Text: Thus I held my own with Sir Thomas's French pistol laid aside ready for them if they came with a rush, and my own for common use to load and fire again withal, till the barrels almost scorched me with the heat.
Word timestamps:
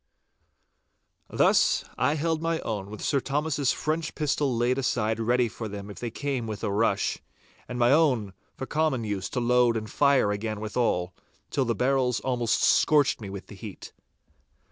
Thus 1.29 1.85
I 1.95 2.15
held 2.15 2.41
my 2.41 2.59
own 2.61 2.89
with 2.89 3.03
Sir 3.03 3.19
Thomas's 3.19 3.71
French 3.71 4.15
pistol 4.15 4.57
laid 4.57 4.79
aside 4.79 5.19
ready 5.19 5.47
for 5.47 5.67
them 5.67 5.91
if 5.91 5.99
they 5.99 6.09
came 6.09 6.47
with 6.47 6.63
a 6.63 6.71
rush, 6.71 7.19
and 7.67 7.77
my 7.77 7.91
own 7.91 8.33
for 8.55 8.65
common 8.65 9.03
use 9.03 9.29
to 9.29 9.39
load 9.39 9.77
and 9.77 9.87
fire 9.87 10.31
again 10.31 10.59
withal, 10.59 11.13
till 11.51 11.65
the 11.65 11.75
barrels 11.75 12.19
almost 12.21 12.63
scorched 12.63 13.21
me 13.21 13.29
with 13.29 13.45
the 13.45 13.53
heat. 13.53 13.93